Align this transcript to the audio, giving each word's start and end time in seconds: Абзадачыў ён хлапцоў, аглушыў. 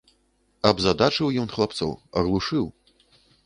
Абзадачыў 0.69 1.31
ён 1.43 1.47
хлапцоў, 1.53 1.95
аглушыў. 2.23 2.65